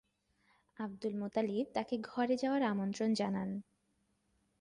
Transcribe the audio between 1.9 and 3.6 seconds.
ঘরে যাওয়ার আমন্ত্রণ জানান।